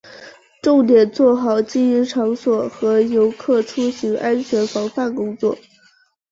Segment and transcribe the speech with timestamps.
[0.63, 5.55] 重点做好经营场所和游客出行安全防范工作